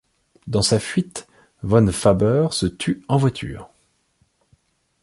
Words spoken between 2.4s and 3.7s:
se tue en voiture.